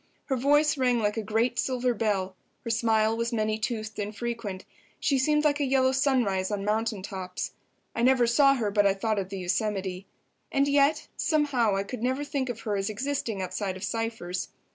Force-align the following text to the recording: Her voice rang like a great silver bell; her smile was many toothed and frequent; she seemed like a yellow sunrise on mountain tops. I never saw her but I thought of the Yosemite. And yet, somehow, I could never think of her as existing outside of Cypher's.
Her 0.25 0.35
voice 0.35 0.79
rang 0.79 0.97
like 0.97 1.15
a 1.15 1.21
great 1.21 1.59
silver 1.59 1.93
bell; 1.93 2.35
her 2.63 2.71
smile 2.71 3.15
was 3.15 3.31
many 3.31 3.59
toothed 3.59 3.99
and 3.99 4.17
frequent; 4.17 4.65
she 4.99 5.19
seemed 5.19 5.43
like 5.43 5.59
a 5.59 5.63
yellow 5.63 5.91
sunrise 5.91 6.49
on 6.49 6.65
mountain 6.65 7.03
tops. 7.03 7.51
I 7.93 8.01
never 8.01 8.25
saw 8.25 8.55
her 8.55 8.71
but 8.71 8.87
I 8.87 8.95
thought 8.95 9.19
of 9.19 9.29
the 9.29 9.37
Yosemite. 9.37 10.07
And 10.51 10.67
yet, 10.67 11.07
somehow, 11.17 11.75
I 11.77 11.83
could 11.83 12.01
never 12.01 12.23
think 12.23 12.49
of 12.49 12.61
her 12.61 12.75
as 12.75 12.89
existing 12.89 13.43
outside 13.43 13.77
of 13.77 13.83
Cypher's. 13.83 14.47